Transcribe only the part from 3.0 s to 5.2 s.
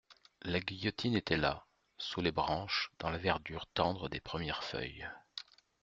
la verdure tendre des premières feuilles.